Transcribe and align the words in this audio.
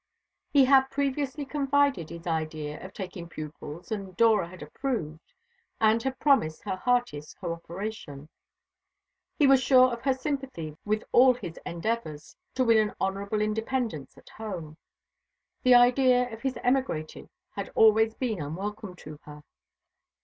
He 0.49 0.65
had 0.65 0.89
previously 0.89 1.45
confided 1.45 2.09
his 2.09 2.25
idea 2.25 2.83
of 2.83 2.91
taking 2.91 3.29
pupils, 3.29 3.91
and 3.91 4.17
Dora 4.17 4.47
had 4.47 4.63
approved, 4.63 5.31
and 5.79 6.01
had 6.01 6.17
promised 6.17 6.63
her 6.63 6.75
heartiest 6.75 7.37
cooperation. 7.37 8.27
He 9.37 9.45
was 9.45 9.61
sure 9.61 9.93
of 9.93 10.01
her 10.01 10.15
sympathy 10.15 10.75
with 10.85 11.03
all 11.11 11.35
his 11.35 11.59
endeavours 11.67 12.35
to 12.55 12.63
win 12.63 12.79
an 12.79 12.95
honourable 12.99 13.41
independence 13.41 14.17
at 14.17 14.29
home. 14.29 14.75
The 15.61 15.75
idea 15.75 16.33
of 16.33 16.41
his 16.41 16.57
emigrating 16.63 17.29
had 17.51 17.69
always 17.75 18.15
been 18.15 18.41
unwelcome 18.41 18.95
to 18.95 19.19
her. 19.25 19.43